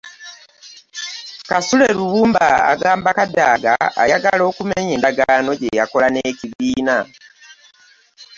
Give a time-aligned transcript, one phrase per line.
[1.49, 3.73] Kasule Lumumba agamba Kadaga
[4.03, 6.95] ayagala okumenya endagaano gye yakola n'ekibiina.